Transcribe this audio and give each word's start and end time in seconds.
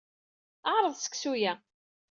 Ɛreḍ 0.73 0.95
seksu-a. 0.97 1.53